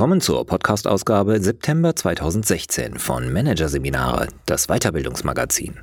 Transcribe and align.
Willkommen 0.00 0.22
zur 0.22 0.46
Podcast-Ausgabe 0.46 1.42
September 1.42 1.94
2016 1.94 2.98
von 2.98 3.30
Managerseminare, 3.30 4.28
das 4.46 4.68
Weiterbildungsmagazin. 4.68 5.74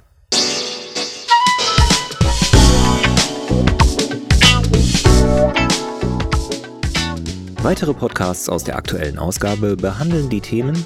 Weitere 7.61 7.93
Podcasts 7.93 8.49
aus 8.49 8.63
der 8.63 8.77
aktuellen 8.77 9.19
Ausgabe 9.19 9.77
behandeln 9.77 10.29
die 10.29 10.41
Themen 10.41 10.83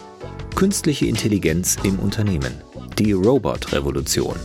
Künstliche 0.55 1.05
Intelligenz 1.05 1.77
im 1.85 1.99
Unternehmen, 1.99 2.51
die 2.99 3.13
Robot-Revolution 3.13 4.35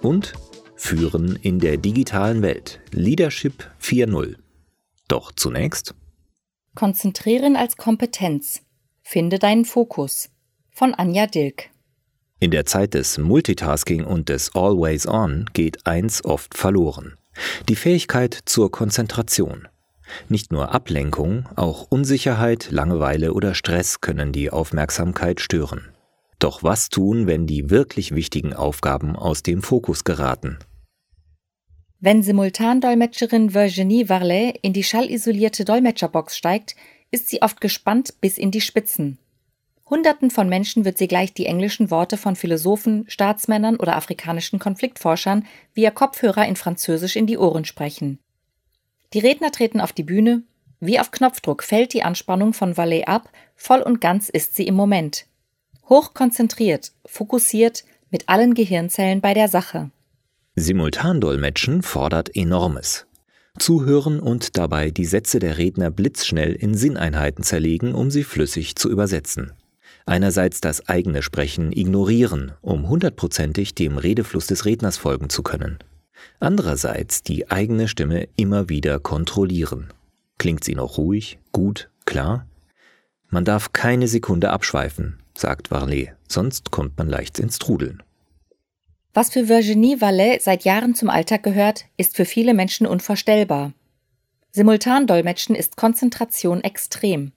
und 0.00 0.32
Führen 0.76 1.36
in 1.42 1.58
der 1.58 1.76
digitalen 1.76 2.40
Welt, 2.40 2.80
Leadership 2.90 3.70
4.0. 3.82 4.36
Doch 5.08 5.30
zunächst 5.32 5.94
Konzentrieren 6.78 7.56
als 7.56 7.76
Kompetenz. 7.76 8.62
Finde 9.02 9.40
deinen 9.40 9.64
Fokus. 9.64 10.30
Von 10.70 10.94
Anja 10.94 11.26
Dilk. 11.26 11.70
In 12.38 12.52
der 12.52 12.66
Zeit 12.66 12.94
des 12.94 13.18
Multitasking 13.18 14.04
und 14.04 14.28
des 14.28 14.54
Always 14.54 15.08
On 15.08 15.46
geht 15.52 15.88
eins 15.88 16.24
oft 16.24 16.56
verloren. 16.56 17.16
Die 17.68 17.74
Fähigkeit 17.74 18.38
zur 18.44 18.70
Konzentration. 18.70 19.66
Nicht 20.28 20.52
nur 20.52 20.72
Ablenkung, 20.72 21.48
auch 21.56 21.88
Unsicherheit, 21.90 22.68
Langeweile 22.70 23.32
oder 23.32 23.56
Stress 23.56 24.00
können 24.00 24.30
die 24.30 24.52
Aufmerksamkeit 24.52 25.40
stören. 25.40 25.88
Doch 26.38 26.62
was 26.62 26.90
tun, 26.90 27.26
wenn 27.26 27.48
die 27.48 27.70
wirklich 27.70 28.14
wichtigen 28.14 28.54
Aufgaben 28.54 29.16
aus 29.16 29.42
dem 29.42 29.62
Fokus 29.62 30.04
geraten? 30.04 30.60
Wenn 32.00 32.22
Simultandolmetscherin 32.22 33.54
Virginie 33.54 34.08
Varlet 34.08 34.56
in 34.62 34.72
die 34.72 34.84
schallisolierte 34.84 35.64
Dolmetscherbox 35.64 36.36
steigt, 36.36 36.76
ist 37.10 37.28
sie 37.28 37.42
oft 37.42 37.60
gespannt 37.60 38.14
bis 38.20 38.38
in 38.38 38.52
die 38.52 38.60
Spitzen. 38.60 39.18
Hunderten 39.90 40.30
von 40.30 40.48
Menschen 40.48 40.84
wird 40.84 40.96
sie 40.96 41.08
gleich 41.08 41.32
die 41.32 41.46
englischen 41.46 41.90
Worte 41.90 42.16
von 42.16 42.36
Philosophen, 42.36 43.04
Staatsmännern 43.08 43.76
oder 43.76 43.96
afrikanischen 43.96 44.60
Konfliktforschern 44.60 45.44
via 45.74 45.90
Kopfhörer 45.90 46.46
in 46.46 46.54
Französisch 46.54 47.16
in 47.16 47.26
die 47.26 47.38
Ohren 47.38 47.64
sprechen. 47.64 48.20
Die 49.12 49.18
Redner 49.18 49.50
treten 49.50 49.80
auf 49.80 49.92
die 49.92 50.04
Bühne. 50.04 50.42
Wie 50.78 51.00
auf 51.00 51.10
Knopfdruck 51.10 51.64
fällt 51.64 51.94
die 51.94 52.04
Anspannung 52.04 52.52
von 52.52 52.76
Valet 52.76 53.08
ab, 53.08 53.28
voll 53.56 53.80
und 53.80 54.00
ganz 54.00 54.28
ist 54.28 54.54
sie 54.54 54.68
im 54.68 54.76
Moment. 54.76 55.26
Hoch 55.88 56.14
konzentriert, 56.14 56.92
fokussiert, 57.06 57.84
mit 58.10 58.28
allen 58.28 58.54
Gehirnzellen 58.54 59.20
bei 59.20 59.34
der 59.34 59.48
Sache. 59.48 59.90
Simultandolmetschen 60.60 61.82
fordert 61.82 62.34
enormes. 62.34 63.06
Zuhören 63.58 64.20
und 64.20 64.56
dabei 64.56 64.90
die 64.90 65.04
Sätze 65.04 65.38
der 65.38 65.58
Redner 65.58 65.90
blitzschnell 65.90 66.52
in 66.52 66.74
Sinneinheiten 66.74 67.42
zerlegen, 67.44 67.94
um 67.94 68.10
sie 68.10 68.24
flüssig 68.24 68.76
zu 68.76 68.90
übersetzen. 68.90 69.52
Einerseits 70.06 70.60
das 70.60 70.88
eigene 70.88 71.22
Sprechen 71.22 71.72
ignorieren, 71.72 72.52
um 72.62 72.88
hundertprozentig 72.88 73.74
dem 73.74 73.98
Redefluss 73.98 74.46
des 74.46 74.64
Redners 74.64 74.96
folgen 74.96 75.28
zu 75.28 75.42
können. 75.42 75.78
Andererseits 76.40 77.22
die 77.22 77.50
eigene 77.50 77.88
Stimme 77.88 78.28
immer 78.36 78.68
wieder 78.68 79.00
kontrollieren. 79.00 79.88
Klingt 80.38 80.64
sie 80.64 80.74
noch 80.74 80.98
ruhig, 80.98 81.38
gut, 81.52 81.90
klar? 82.06 82.46
Man 83.28 83.44
darf 83.44 83.72
keine 83.72 84.08
Sekunde 84.08 84.50
abschweifen, 84.50 85.18
sagt 85.36 85.70
Varlet, 85.70 86.14
sonst 86.28 86.70
kommt 86.70 86.96
man 86.96 87.08
leicht 87.08 87.38
ins 87.38 87.58
Trudeln. 87.58 88.02
Was 89.18 89.30
für 89.30 89.48
Virginie 89.48 90.00
Vallet 90.00 90.40
seit 90.40 90.62
Jahren 90.62 90.94
zum 90.94 91.10
Alltag 91.10 91.42
gehört, 91.42 91.86
ist 91.96 92.14
für 92.14 92.24
viele 92.24 92.54
Menschen 92.54 92.86
unvorstellbar. 92.86 93.72
Simultandolmetschen 94.52 95.56
ist 95.56 95.76
Konzentration 95.76 96.62
extrem. 96.62 97.32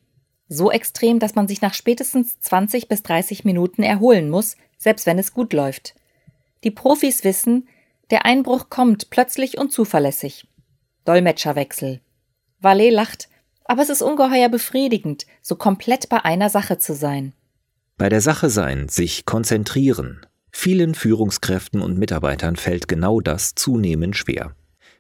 So 0.48 0.70
extrem, 0.70 1.18
dass 1.18 1.34
man 1.34 1.48
sich 1.48 1.60
nach 1.64 1.74
spätestens 1.74 2.40
20 2.40 2.88
bis 2.88 3.02
30 3.02 3.46
Minuten 3.46 3.82
erholen 3.82 4.30
muss, 4.30 4.58
selbst 4.78 5.08
wenn 5.08 5.18
es 5.18 5.34
gut 5.34 5.54
läuft. 5.54 5.96
Die 6.64 6.70
Profis 6.70 7.24
wissen, 7.24 7.68
der 8.12 8.26
Einbruch 8.26 8.70
kommt 8.70 9.10
plötzlich 9.10 9.58
und 9.58 9.72
zuverlässig. 9.72 10.46
Dolmetscherwechsel. 11.06 12.00
Vallet 12.60 12.94
lacht, 12.94 13.28
aber 13.66 13.82
es 13.82 13.90
ist 13.90 14.04
ungeheuer 14.04 14.50
befriedigend, 14.50 15.26
so 15.42 15.56
komplett 15.56 16.10
bei 16.10 16.24
einer 16.24 16.52
Sache 16.52 16.78
zu 16.78 16.94
sein. 16.94 17.34
Bei 17.98 18.08
der 18.08 18.22
Sache 18.22 18.52
sein, 18.52 18.88
sich 18.88 19.26
konzentrieren, 19.26 20.28
Vielen 20.52 20.96
Führungskräften 20.96 21.82
und 21.82 21.98
Mitarbeitern 21.98 22.56
fällt 22.56 22.88
genau 22.88 23.22
das 23.22 23.56
zunehmend 23.56 24.16
schwer. 24.18 24.54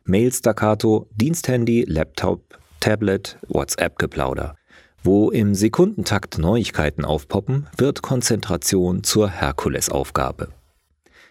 Mail-Staccato, 0.05 1.07
Diensthandy, 1.11 1.85
Laptop, 1.87 2.57
Tablet, 2.79 3.37
WhatsApp-Geplauder. 3.47 4.55
Wo 5.03 5.29
im 5.29 5.53
Sekundentakt 5.53 6.37
Neuigkeiten 6.37 7.05
aufpoppen, 7.05 7.67
wird 7.77 8.01
Konzentration 8.01 9.03
zur 9.03 9.29
Herkulesaufgabe. 9.29 10.49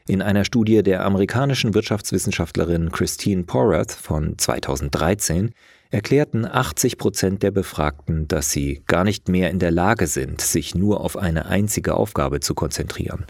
In 0.06 0.22
einer 0.22 0.44
Studie 0.44 0.82
der 0.82 1.04
amerikanischen 1.04 1.74
Wirtschaftswissenschaftlerin 1.74 2.90
Christine 2.90 3.44
Porath 3.44 3.92
von 3.92 4.36
2013 4.38 5.52
erklärten 5.90 6.46
80 6.46 6.98
Prozent 6.98 7.42
der 7.42 7.50
Befragten, 7.50 8.26
dass 8.28 8.50
sie 8.50 8.82
gar 8.86 9.04
nicht 9.04 9.28
mehr 9.28 9.50
in 9.50 9.58
der 9.58 9.70
Lage 9.70 10.06
sind, 10.06 10.40
sich 10.40 10.74
nur 10.74 11.00
auf 11.00 11.16
eine 11.16 11.46
einzige 11.46 11.94
Aufgabe 11.94 12.40
zu 12.40 12.54
konzentrieren. 12.54 13.24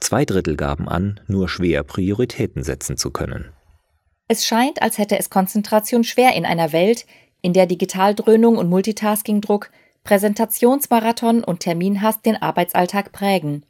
Zwei 0.00 0.24
Drittel 0.24 0.56
gaben 0.56 0.88
an, 0.88 1.20
nur 1.26 1.48
schwer 1.48 1.82
Prioritäten 1.82 2.62
setzen 2.62 2.96
zu 2.96 3.10
können. 3.10 3.52
Es 4.28 4.44
scheint, 4.44 4.82
als 4.82 4.98
hätte 4.98 5.18
es 5.18 5.30
Konzentration 5.30 6.04
schwer 6.04 6.34
in 6.34 6.44
einer 6.44 6.72
Welt, 6.72 7.06
in 7.42 7.52
der 7.52 7.66
Digitaldröhnung 7.66 8.56
und 8.56 8.68
Multitaskingdruck, 8.68 9.70
Präsentationsmarathon 10.02 11.44
und 11.44 11.60
Terminhass 11.60 12.22
den 12.22 12.40
Arbeitsalltag 12.40 13.12
prägen. 13.12 13.64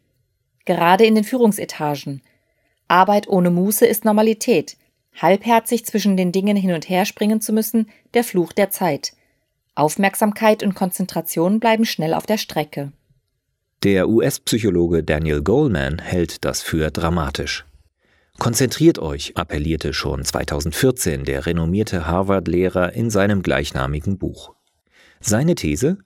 Gerade 0.65 1.05
in 1.05 1.15
den 1.15 1.25
Führungsetagen. 1.25 2.22
Arbeit 2.88 3.28
ohne 3.28 3.50
Muße 3.50 3.87
ist 3.87 4.05
Normalität. 4.05 4.76
Halbherzig 5.21 5.87
zwischen 5.87 6.16
den 6.16 6.32
Dingen 6.32 6.56
hin 6.56 6.72
und 6.72 6.88
her 6.88 7.06
springen 7.06 7.41
zu 7.41 7.53
müssen, 7.53 7.88
der 8.15 8.25
Fluch 8.25 8.53
der 8.53 8.71
Zeit. 8.71 9.12
Aufmerksamkeit 9.75 10.62
und 10.62 10.75
Konzentration 10.75 11.60
bleiben 11.60 11.84
schnell 11.84 12.15
auf 12.15 12.26
der 12.26 12.38
Strecke. 12.38 12.93
Der 13.82 14.09
US-Psychologe 14.09 15.04
Daniel 15.04 15.42
Goleman 15.42 15.98
hält 15.98 16.47
das 16.47 16.62
für 16.62 16.91
dramatisch. 16.91 17.66
Konzentriert 18.38 18.98
euch, 18.98 19.37
appellierte 19.37 19.92
schon 19.92 20.25
2014 20.25 21.25
der 21.25 21.44
renommierte 21.44 22.06
Harvard-Lehrer 22.06 22.94
in 22.94 23.10
seinem 23.10 23.42
gleichnamigen 23.42 24.16
Buch. 24.16 24.54
Seine 25.20 25.54
These? 25.54 25.98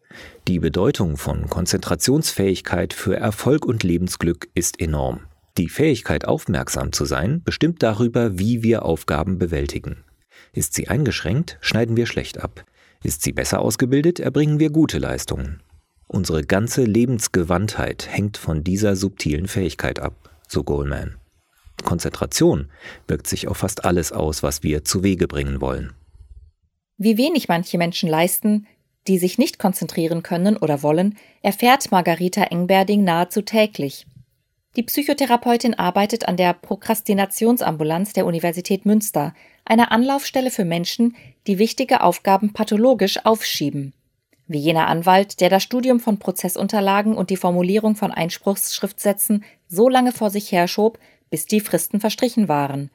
Die 0.49 0.59
Bedeutung 0.59 1.17
von 1.17 1.49
Konzentrationsfähigkeit 1.49 2.93
für 2.93 3.17
Erfolg 3.17 3.65
und 3.65 3.85
Lebensglück 3.85 4.49
ist 4.55 4.81
enorm. 4.81 5.21
Die 5.57 5.69
Fähigkeit, 5.69 6.27
aufmerksam 6.27 6.93
zu 6.93 7.05
sein, 7.05 7.43
bestimmt 7.45 7.85
darüber, 7.85 8.39
wie 8.39 8.65
wir 8.65 8.85
Aufgaben 8.85 9.39
bewältigen. 9.39 10.05
Ist 10.53 10.75
sie 10.75 10.89
eingeschränkt, 10.89 11.57
schneiden 11.61 11.97
wir 11.97 12.07
schlecht 12.07 12.41
ab. 12.43 12.65
Ist 13.05 13.23
sie 13.23 13.33
besser 13.33 13.61
ausgebildet, 13.61 14.19
erbringen 14.19 14.59
wir 14.59 14.71
gute 14.71 14.99
Leistungen. 14.99 15.63
Unsere 16.13 16.43
ganze 16.43 16.83
Lebensgewandtheit 16.83 18.09
hängt 18.11 18.37
von 18.37 18.65
dieser 18.65 18.97
subtilen 18.97 19.47
Fähigkeit 19.47 20.01
ab, 20.01 20.15
so 20.49 20.65
Goldman. 20.65 21.15
Konzentration 21.85 22.69
wirkt 23.07 23.29
sich 23.29 23.47
auf 23.47 23.59
fast 23.59 23.85
alles 23.85 24.11
aus, 24.11 24.43
was 24.43 24.65
wir 24.65 24.83
zu 24.83 25.05
Wege 25.05 25.29
bringen 25.29 25.61
wollen. 25.61 25.93
Wie 26.99 27.17
wenig 27.17 27.47
manche 27.47 27.79
Menschen 27.79 28.09
leisten, 28.09 28.67
die 29.07 29.19
sich 29.21 29.39
nicht 29.39 29.61
konzentrieren 29.61 30.25
können 30.25 30.57
oder 30.57 30.83
wollen, 30.83 31.17
erfährt 31.43 31.93
Margarita 31.93 32.43
Engberding 32.43 33.05
nahezu 33.05 33.43
täglich. 33.43 34.05
Die 34.75 34.83
Psychotherapeutin 34.83 35.75
arbeitet 35.75 36.27
an 36.27 36.37
der 36.37 36.55
Prokrastinationsambulanz 36.55 38.15
der 38.15 38.27
Universität 38.27 38.85
Münster, 38.85 39.33
einer 39.65 39.93
Anlaufstelle 39.93 40.51
für 40.51 40.65
Menschen, 40.65 41.15
die 41.47 41.61
wichtige 41.61 42.01
Aufgaben 42.03 42.53
pathologisch 42.53 43.25
aufschieben 43.25 43.93
wie 44.51 44.59
jener 44.59 44.89
Anwalt, 44.89 45.41
der 45.41 45.49
das 45.49 45.63
Studium 45.63 46.01
von 46.01 46.19
Prozessunterlagen 46.19 47.17
und 47.17 47.31
die 47.31 47.37
Formulierung 47.37 47.95
von 47.95 48.11
Einspruchsschriftsätzen 48.11 49.45
so 49.69 49.89
lange 49.89 50.11
vor 50.11 50.31
sich 50.31 50.51
herschob, 50.51 50.99
bis 51.31 51.47
die 51.47 51.61
Fristen 51.61 52.01
verstrichen 52.01 52.49
waren. 52.49 52.91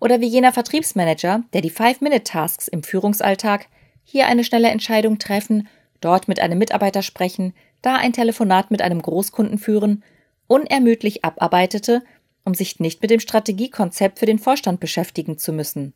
Oder 0.00 0.20
wie 0.20 0.26
jener 0.26 0.52
Vertriebsmanager, 0.52 1.44
der 1.52 1.60
die 1.60 1.70
Five-Minute-Tasks 1.70 2.66
im 2.66 2.82
Führungsalltag 2.82 3.66
hier 4.02 4.26
eine 4.26 4.42
schnelle 4.42 4.68
Entscheidung 4.68 5.18
treffen, 5.18 5.68
dort 6.00 6.26
mit 6.26 6.40
einem 6.40 6.58
Mitarbeiter 6.58 7.02
sprechen, 7.02 7.54
da 7.82 7.94
ein 7.94 8.12
Telefonat 8.12 8.72
mit 8.72 8.82
einem 8.82 9.00
Großkunden 9.00 9.58
führen, 9.58 10.02
unermüdlich 10.48 11.24
abarbeitete, 11.24 12.02
um 12.42 12.54
sich 12.54 12.80
nicht 12.80 13.00
mit 13.00 13.12
dem 13.12 13.20
Strategiekonzept 13.20 14.18
für 14.18 14.26
den 14.26 14.40
Vorstand 14.40 14.80
beschäftigen 14.80 15.38
zu 15.38 15.52
müssen, 15.52 15.94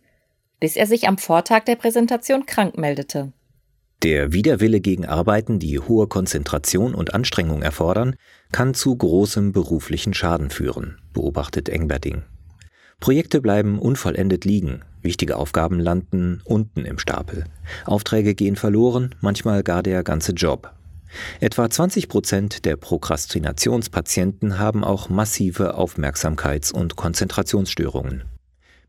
bis 0.61 0.77
er 0.77 0.87
sich 0.87 1.09
am 1.09 1.19
Vortag 1.19 1.65
der 1.65 1.75
Präsentation 1.75 2.47
krank 2.47 2.79
meldete. 2.79 3.33
Der 4.05 4.35
Widerwille 4.35 4.83
gegen 4.83 5.07
Arbeiten, 5.07 5.59
die 5.59 5.81
hohe 5.81 6.07
Konzentration 6.09 6.95
und 6.95 7.15
Anstrengung 7.15 7.63
erfordern, 7.63 8.17
kann 8.53 8.75
zu 8.75 8.95
großem 8.95 9.53
beruflichen 9.53 10.13
Schaden 10.13 10.51
führen, 10.51 10.99
beobachtet 11.15 11.71
Engberding. 11.71 12.21
Projekte 13.01 13.41
bleiben 13.41 13.79
unvollendet 13.79 14.45
liegen, 14.45 14.83
wichtige 15.01 15.39
Aufgaben 15.39 15.81
landen 15.81 16.43
unten 16.45 16.85
im 16.85 16.99
Stapel. 16.99 17.45
Aufträge 17.87 18.35
gehen 18.35 18.57
verloren, 18.57 19.15
manchmal 19.23 19.63
gar 19.63 19.83
der 19.83 20.03
ganze 20.03 20.33
Job. 20.33 20.75
Etwa 21.41 21.71
20 21.71 22.11
Prozent 22.11 22.67
der 22.67 22.77
Prokrastinationspatienten 22.77 24.59
haben 24.59 24.85
auch 24.85 25.09
massive 25.09 25.79
Aufmerksamkeits- 25.79 26.75
und 26.75 26.97
Konzentrationsstörungen. 26.97 28.25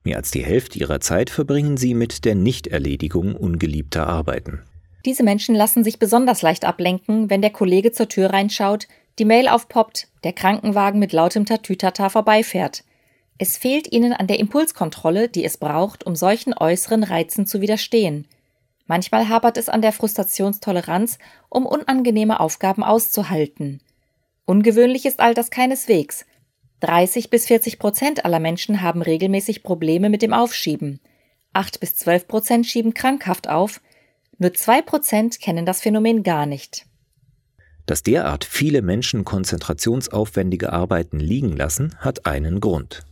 Mehr 0.03 0.17
als 0.17 0.31
die 0.31 0.43
Hälfte 0.43 0.77
ihrer 0.77 0.99
Zeit 0.99 1.29
verbringen 1.29 1.77
sie 1.77 1.93
mit 1.93 2.25
der 2.25 2.35
Nichterledigung 2.35 3.33
ungeliebter 3.33 4.07
Arbeiten. 4.07 4.59
Diese 5.05 5.23
Menschen 5.23 5.53
lassen 5.53 5.83
sich 5.83 5.99
besonders 5.99 6.41
leicht 6.41 6.65
ablenken, 6.65 7.29
wenn 7.29 7.41
der 7.41 7.51
Kollege 7.51 7.91
zur 7.91 8.09
Tür 8.09 8.33
reinschaut, 8.33 8.87
die 9.19 9.25
Mail 9.25 9.47
aufpoppt, 9.47 10.07
der 10.23 10.33
Krankenwagen 10.33 10.99
mit 10.99 11.13
lautem 11.13 11.45
Tatütata 11.45 12.09
vorbeifährt. 12.09 12.83
Es 13.37 13.57
fehlt 13.57 13.91
ihnen 13.91 14.13
an 14.13 14.27
der 14.27 14.39
Impulskontrolle, 14.39 15.29
die 15.29 15.45
es 15.45 15.57
braucht, 15.57 16.05
um 16.05 16.15
solchen 16.15 16.53
äußeren 16.53 17.03
Reizen 17.03 17.45
zu 17.45 17.61
widerstehen. 17.61 18.27
Manchmal 18.87 19.29
hapert 19.29 19.57
es 19.57 19.69
an 19.69 19.81
der 19.81 19.91
Frustrationstoleranz, 19.91 21.19
um 21.49 21.65
unangenehme 21.65 22.39
Aufgaben 22.39 22.83
auszuhalten. 22.83 23.81
Ungewöhnlich 24.45 25.05
ist 25.05 25.19
all 25.19 25.33
das 25.33 25.49
keineswegs. 25.49 26.25
30 26.81 27.29
bis 27.29 27.47
40 27.47 27.79
Prozent 27.79 28.25
aller 28.25 28.39
Menschen 28.39 28.81
haben 28.81 29.01
regelmäßig 29.01 29.63
Probleme 29.63 30.09
mit 30.09 30.21
dem 30.21 30.33
Aufschieben. 30.33 30.99
8 31.53 31.79
bis 31.79 31.95
12 31.95 32.27
Prozent 32.27 32.65
schieben 32.67 32.93
krankhaft 32.93 33.49
auf. 33.49 33.81
Nur 34.37 34.53
2 34.53 34.81
Prozent 34.81 35.39
kennen 35.39 35.65
das 35.65 35.81
Phänomen 35.81 36.23
gar 36.23 36.45
nicht. 36.45 36.85
Dass 37.85 38.03
derart 38.03 38.43
viele 38.43 38.81
Menschen 38.81 39.23
konzentrationsaufwendige 39.23 40.73
Arbeiten 40.73 41.19
liegen 41.19 41.55
lassen, 41.55 41.95
hat 41.99 42.25
einen 42.25 42.59
Grund. 42.59 43.05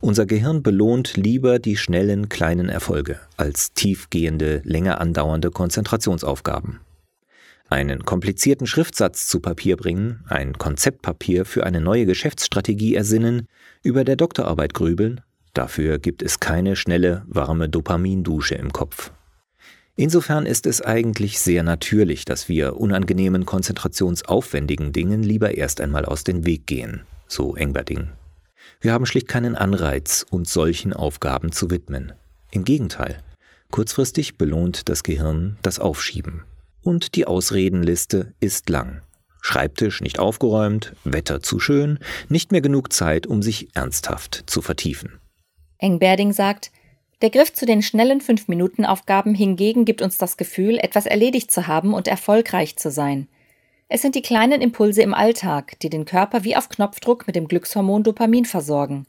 Unser 0.00 0.26
Gehirn 0.26 0.62
belohnt 0.62 1.16
lieber 1.16 1.58
die 1.58 1.76
schnellen 1.76 2.28
kleinen 2.28 2.68
Erfolge 2.68 3.20
als 3.36 3.72
tiefgehende, 3.72 4.62
länger 4.64 5.00
andauernde 5.00 5.50
Konzentrationsaufgaben. 5.50 6.80
Einen 7.68 8.04
komplizierten 8.04 8.66
Schriftsatz 8.66 9.26
zu 9.26 9.40
Papier 9.40 9.76
bringen, 9.76 10.24
ein 10.28 10.54
Konzeptpapier 10.54 11.44
für 11.44 11.64
eine 11.64 11.80
neue 11.80 12.06
Geschäftsstrategie 12.06 12.94
ersinnen, 12.94 13.46
über 13.82 14.04
der 14.04 14.16
Doktorarbeit 14.16 14.74
grübeln, 14.74 15.20
dafür 15.54 15.98
gibt 15.98 16.22
es 16.22 16.40
keine 16.40 16.76
schnelle, 16.76 17.24
warme 17.26 17.68
Dopamindusche 17.68 18.56
im 18.56 18.72
Kopf. 18.72 19.12
Insofern 19.94 20.46
ist 20.46 20.66
es 20.66 20.80
eigentlich 20.80 21.38
sehr 21.38 21.62
natürlich, 21.62 22.24
dass 22.24 22.48
wir 22.48 22.76
unangenehmen, 22.76 23.44
konzentrationsaufwendigen 23.44 24.92
Dingen 24.92 25.22
lieber 25.22 25.54
erst 25.54 25.80
einmal 25.80 26.06
aus 26.06 26.24
dem 26.24 26.46
Weg 26.46 26.66
gehen, 26.66 27.02
so 27.26 27.54
Engberding. 27.56 28.08
Wir 28.80 28.92
haben 28.92 29.04
schlicht 29.04 29.28
keinen 29.28 29.54
Anreiz, 29.54 30.24
uns 30.30 30.52
solchen 30.52 30.94
Aufgaben 30.94 31.52
zu 31.52 31.70
widmen. 31.70 32.12
Im 32.50 32.64
Gegenteil, 32.64 33.22
kurzfristig 33.70 34.38
belohnt 34.38 34.88
das 34.88 35.02
Gehirn 35.02 35.58
das 35.62 35.78
Aufschieben. 35.78 36.44
Und 36.82 37.14
die 37.14 37.26
Ausredenliste 37.26 38.32
ist 38.40 38.70
lang. 38.70 39.02
Schreibtisch 39.42 40.00
nicht 40.00 40.18
aufgeräumt, 40.18 40.94
Wetter 41.04 41.42
zu 41.42 41.58
schön, 41.58 41.98
nicht 42.28 42.50
mehr 42.50 42.60
genug 42.60 42.92
Zeit, 42.92 43.26
um 43.26 43.42
sich 43.42 43.68
ernsthaft 43.74 44.44
zu 44.46 44.62
vertiefen. 44.62 45.20
Engberding 45.78 46.32
sagt, 46.32 46.70
der 47.22 47.30
Griff 47.30 47.52
zu 47.52 47.66
den 47.66 47.82
schnellen 47.82 48.20
Fünf-Minuten-Aufgaben 48.20 49.34
hingegen 49.34 49.84
gibt 49.84 50.02
uns 50.02 50.18
das 50.18 50.36
Gefühl, 50.36 50.78
etwas 50.78 51.06
erledigt 51.06 51.52
zu 51.52 51.68
haben 51.68 51.94
und 51.94 52.08
erfolgreich 52.08 52.76
zu 52.76 52.90
sein. 52.90 53.28
Es 53.88 54.02
sind 54.02 54.16
die 54.16 54.22
kleinen 54.22 54.60
Impulse 54.60 55.02
im 55.02 55.14
Alltag, 55.14 55.78
die 55.80 55.88
den 55.90 56.04
Körper 56.04 56.42
wie 56.42 56.56
auf 56.56 56.68
Knopfdruck 56.68 57.26
mit 57.26 57.36
dem 57.36 57.46
Glückshormon 57.46 58.02
Dopamin 58.02 58.44
versorgen. 58.44 59.06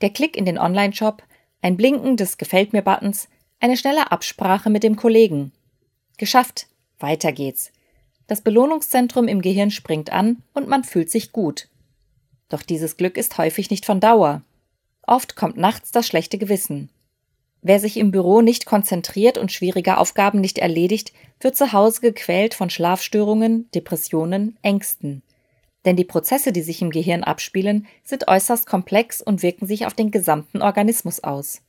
Der 0.00 0.10
Klick 0.10 0.36
in 0.36 0.46
den 0.46 0.58
Online-Shop, 0.58 1.22
ein 1.60 1.76
Blinken 1.76 2.16
des 2.16 2.38
Gefällt 2.38 2.72
mir 2.72 2.82
Buttons, 2.82 3.28
eine 3.60 3.76
schnelle 3.76 4.10
Absprache 4.10 4.70
mit 4.70 4.82
dem 4.82 4.96
Kollegen. 4.96 5.52
Geschafft, 6.16 6.68
weiter 6.98 7.32
geht's. 7.32 7.72
Das 8.26 8.40
Belohnungszentrum 8.40 9.28
im 9.28 9.42
Gehirn 9.42 9.70
springt 9.70 10.12
an 10.12 10.42
und 10.54 10.68
man 10.68 10.84
fühlt 10.84 11.10
sich 11.10 11.32
gut. 11.32 11.68
Doch 12.48 12.62
dieses 12.62 12.96
Glück 12.96 13.18
ist 13.18 13.36
häufig 13.36 13.70
nicht 13.70 13.84
von 13.84 14.00
Dauer. 14.00 14.42
Oft 15.02 15.36
kommt 15.36 15.56
nachts 15.56 15.90
das 15.90 16.06
schlechte 16.06 16.38
Gewissen. 16.38 16.88
Wer 17.62 17.80
sich 17.80 17.96
im 17.96 18.10
Büro 18.10 18.40
nicht 18.40 18.66
konzentriert 18.66 19.36
und 19.36 19.50
schwierige 19.50 19.98
Aufgaben 19.98 20.40
nicht 20.40 20.58
erledigt, 20.58 21.12
wird 21.40 21.56
zu 21.56 21.72
Hause 21.72 22.00
gequält 22.00 22.54
von 22.54 22.70
Schlafstörungen, 22.70 23.68
Depressionen, 23.74 24.56
Ängsten. 24.62 25.22
Denn 25.84 25.96
die 25.96 26.04
Prozesse, 26.04 26.52
die 26.52 26.62
sich 26.62 26.82
im 26.82 26.90
Gehirn 26.90 27.24
abspielen, 27.24 27.86
sind 28.04 28.28
äußerst 28.28 28.66
komplex 28.66 29.22
und 29.22 29.42
wirken 29.42 29.66
sich 29.66 29.86
auf 29.86 29.94
den 29.94 30.10
gesamten 30.10 30.62
Organismus 30.62 31.22
aus. 31.24 31.60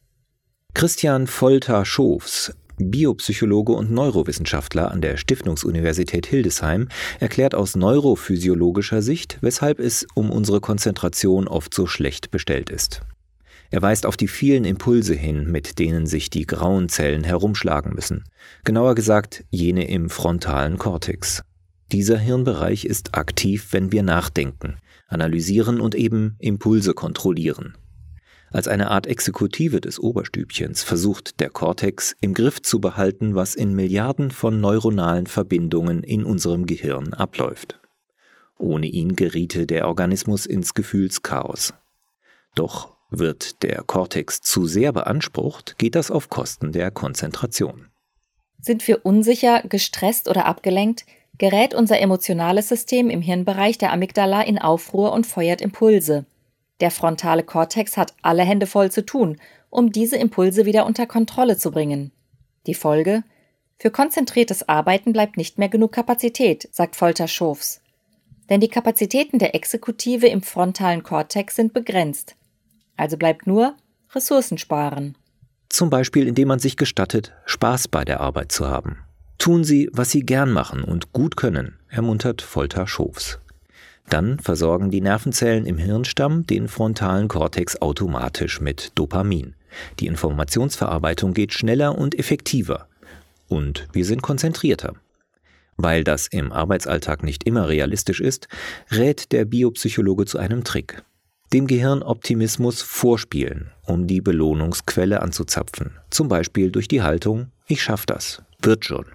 Christian 0.74 1.25
Folter-Schofs, 1.25 2.53
Biopsychologe 2.77 3.74
und 3.74 3.91
Neurowissenschaftler 3.91 4.91
an 4.91 5.01
der 5.01 5.18
Stiftungsuniversität 5.18 6.27
Hildesheim, 6.27 6.88
erklärt 7.19 7.56
aus 7.56 7.75
neurophysiologischer 7.75 9.01
Sicht, 9.01 9.38
weshalb 9.41 9.80
es 9.80 10.06
um 10.15 10.31
unsere 10.31 10.62
Konzentration 10.62 11.47
oft 11.47 11.74
so 11.74 11.88
schlecht 11.88 12.31
bestellt 12.31 12.69
ist. 12.69 13.01
Er 13.71 13.81
weist 13.81 14.06
auf 14.06 14.18
die 14.18 14.27
vielen 14.27 14.66
Impulse 14.66 15.13
hin, 15.13 15.51
mit 15.51 15.77
denen 15.77 16.07
sich 16.07 16.30
die 16.30 16.48
grauen 16.48 16.89
Zellen 16.89 17.24
herumschlagen 17.24 17.94
müssen. 17.94 18.24
Genauer 18.63 18.95
gesagt, 18.95 19.44
jene 19.50 19.88
im 19.88 20.10
frontalen 20.10 20.77
Kortex. 20.77 21.44
Dieser 21.92 22.18
Hirnbereich 22.18 22.86
ist 22.86 23.16
aktiv, 23.16 23.68
wenn 23.71 23.92
wir 23.92 24.04
nachdenken, 24.04 24.77
analysieren 25.07 25.81
und 25.81 25.95
eben 25.95 26.36
Impulse 26.39 26.94
kontrollieren. 26.94 27.75
Als 28.51 28.68
eine 28.68 28.89
Art 28.89 29.06
Exekutive 29.06 29.80
des 29.80 30.00
Oberstübchens 30.00 30.81
versucht 30.81 31.39
der 31.39 31.50
Kortex 31.50 32.15
im 32.19 32.33
Griff 32.33 32.62
zu 32.62 32.81
behalten, 32.81 33.36
was 33.36 33.54
in 33.54 33.74
Milliarden 33.74 34.31
von 34.31 34.60
neuronalen 34.60 35.27
Verbindungen 35.27 36.01
in 36.01 36.24
unserem 36.24 36.65
Gehirn 36.65 37.13
abläuft. 37.13 37.80
Ohne 38.57 38.88
ihn 38.88 39.15
geriete 39.15 39.68
der 39.68 39.88
Organismus 39.88 40.48
ins 40.48 40.74
Gefühlschaos. 40.74 41.74
Doch 42.56 42.99
wird 43.10 43.64
der 43.64 43.84
Kortex 43.84 44.42
zu 44.42 44.68
sehr 44.68 44.92
beansprucht, 44.92 45.78
geht 45.78 45.96
das 45.96 46.12
auf 46.12 46.30
Kosten 46.30 46.72
der 46.72 46.92
Konzentration. 46.92 47.88
Sind 48.62 48.88
wir 48.88 49.06
unsicher, 49.06 49.64
gestresst 49.68 50.28
oder 50.28 50.46
abgelenkt, 50.46 51.06
gerät 51.38 51.74
unser 51.74 52.00
emotionales 52.00 52.70
System 52.70 53.10
im 53.10 53.22
Hirnbereich 53.22 53.78
der 53.78 53.94
Amygdala 53.94 54.42
in 54.42 54.60
Aufruhr 54.60 55.14
und 55.14 55.26
feuert 55.26 55.62
Impulse. 55.62 56.26
Der 56.82 56.92
frontale 56.92 57.44
Kortex 57.44 57.98
hat 57.98 58.13
alle 58.22 58.44
Hände 58.44 58.68
voll 58.68 58.92
zu 58.92 59.06
tun, 59.06 59.39
um 59.70 59.92
diese 59.92 60.18
Impulse 60.18 60.66
wieder 60.66 60.86
unter 60.86 61.06
Kontrolle 61.06 61.58
zu 61.58 61.72
bringen. 61.72 62.12
Die 62.68 62.74
Folge? 62.74 63.24
Für 63.78 63.92
konzentriertes 63.92 64.68
Arbeiten 64.68 65.13
bleibt 65.13 65.38
nicht 65.38 65.58
mehr 65.58 65.70
genug 65.70 65.94
Kapazität, 65.94 66.68
sagt 66.72 66.98
Folter 66.98 67.28
Schofs. 67.28 67.82
Denn 68.50 68.60
die 68.60 68.68
Kapazitäten 68.68 69.39
der 69.39 69.56
Exekutive 69.56 70.28
im 70.28 70.42
frontalen 70.42 71.04
Kortex 71.04 71.56
sind 71.56 71.74
begrenzt. 71.74 72.36
Also 73.00 73.15
bleibt 73.15 73.48
nur 73.48 73.77
Ressourcen 74.13 74.58
sparen. 74.58 75.15
Zum 75.70 75.89
Beispiel, 75.89 76.27
indem 76.27 76.50
man 76.50 76.60
sich 76.60 76.75
gestattet, 76.75 77.32
Spaß 77.46 77.88
bei 77.88 78.03
der 78.03 78.20
Arbeit 78.20 78.51
zu 78.51 78.68
haben. 78.68 78.98
Tun 79.38 79.63
Sie, 79.63 79.89
was 79.94 80.12
Sie 80.12 80.20
gern 80.20 80.51
machen 80.51 80.84
und 80.84 81.13
gut 81.13 81.38
können, 81.38 81.77
ermuntert 81.88 82.41
Folter 82.41 82.88
Schofs. 82.88 83.39
Dann 84.10 84.38
versorgen 84.39 84.91
die 84.91 85.00
Nervenzellen 85.00 85.65
im 85.65 85.77
Hirnstamm 85.77 86.46
den 86.46 86.68
frontalen 86.68 87.29
Kortex 87.29 87.82
automatisch 87.82 88.60
mit 88.60 88.91
Dopamin. 88.96 89.56
Die 90.01 90.08
Informationsverarbeitung 90.08 91.34
geht 91.34 91.53
schneller 91.53 91.98
und 91.98 92.20
effektiver. 92.20 92.89
Und 93.48 93.88
wir 93.94 94.03
sind 94.03 94.22
konzentrierter. 94.22 94.96
Weil 95.77 96.03
das 96.03 96.27
im 96.27 96.51
Arbeitsalltag 96.51 97.24
nicht 97.24 97.46
immer 97.46 97.70
realistisch 97.70 98.20
ist, 98.20 98.50
rät 98.91 99.32
der 99.32 99.46
Biopsychologe 99.46 100.25
zu 100.25 100.38
einem 100.38 100.65
Trick 100.65 101.01
dem 101.53 101.65
Gehirn 101.65 102.03
Optimismus 102.03 102.82
vorspielen, 102.82 103.72
um 103.86 104.06
die 104.08 104.22
Belohnungsquelle 104.22 105.22
anzuzapfen, 105.22 105.98
zum 106.10 106.27
Beispiel 106.27 106.72
durch 106.72 106.88
die 106.88 107.01
Haltung 107.01 107.51
Ich 107.68 107.82
schaff 107.82 108.06
das, 108.06 108.41
wird 108.62 108.86
schon. 108.86 109.06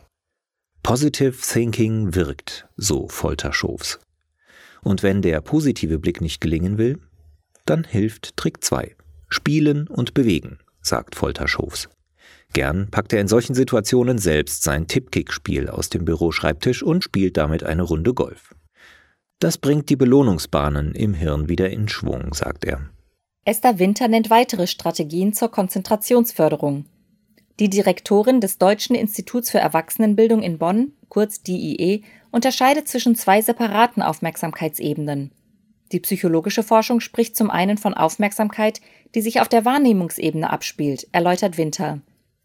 Positive 0.83 1.37
Thinking 1.41 2.15
wirkt, 2.15 2.67
so 2.77 3.09
Folterschofs. 3.09 4.01
Und 4.83 5.03
wenn 5.03 5.23
der 5.23 5.41
positive 5.41 5.99
Blick 5.99 6.21
nicht 6.21 6.41
gelingen 6.41 6.77
will, 6.77 6.99
dann 7.65 7.85
hilft 7.85 8.37
Trick 8.37 8.63
2. 8.63 8.95
Spielen 9.29 9.89
und 9.89 10.13
bewegen, 10.13 10.59
sagt 10.83 11.15
Folterschofs. 11.15 11.89
Gern 12.53 12.89
packt 12.91 13.13
er 13.13 13.21
in 13.21 13.29
solchen 13.29 13.55
Situationen 13.55 14.19
selbst 14.19 14.63
sein 14.63 14.87
Tippkick-Spiel 14.87 15.69
aus 15.69 15.89
dem 15.89 16.05
Büroschreibtisch 16.05 16.83
und 16.83 17.03
spielt 17.03 17.37
damit 17.37 17.65
eine 17.65 17.83
Runde 17.83 18.13
Golf. 18.13 18.55
Das 19.45 19.59
bringt 19.59 19.91
die 19.91 19.97
Belohnungsbahnen 19.97 20.95
im 20.95 21.13
Hirn 21.13 21.51
wieder 21.51 21.69
in 21.69 21.87
Schwung, 21.87 22.33
sagt 22.33 22.65
er. 22.65 22.89
Esther 23.45 23.79
Winter 23.79 24.09
nennt 24.09 24.31
weitere 24.31 24.67
Strategien 24.67 25.35
zur 25.35 25.51
Konzentrationsförderung. 25.51 26.87
Die 27.61 27.69
Direktorin 27.69 28.41
des 28.41 28.57
Deutschen 28.57 28.97
Instituts 28.97 29.51
für 29.51 29.59
Erwachsenenbildung 29.59 30.43
in 30.43 30.57
Bonn, 30.57 30.93
kurz 31.11 31.43
DIE, 31.43 32.05
unterscheidet 32.31 32.89
zwischen 32.89 33.17
zwei 33.17 33.43
separaten 33.43 34.01
Aufmerksamkeitsebenen. 34.01 35.31
Die 35.93 36.01
psychologische 36.01 36.63
Forschung 36.63 37.01
spricht 37.01 37.37
zum 37.37 37.51
einen 37.51 37.77
von 37.77 37.93
Aufmerksamkeit, 37.93 38.81
die 39.15 39.21
sich 39.21 39.43
auf 39.43 39.51
der 39.51 39.67
Wahrnehmungsebene 39.67 40.49
abspielt, 40.49 41.07
erläutert 41.13 41.59
Winter. 41.59 42.01